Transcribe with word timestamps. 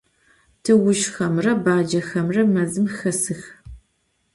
Tığuzjxemre 0.63 1.53
bacexemre 1.63 2.43
mezım 2.53 2.87
xesıx. 2.97 3.41